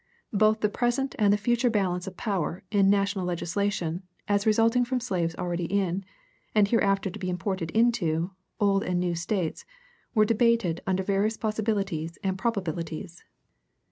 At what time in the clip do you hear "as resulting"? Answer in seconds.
4.27-4.83